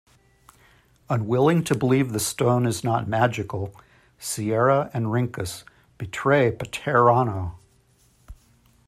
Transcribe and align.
Unwilling 1.11 1.63
to 1.63 1.75
believe 1.77 2.11
the 2.11 2.19
Stone 2.19 2.65
is 2.65 2.83
not 2.83 3.07
magical, 3.07 3.71
Sierra 4.17 4.89
and 4.95 5.11
Rinkus 5.13 5.63
betray 5.99 6.49
Pterano. 6.51 7.53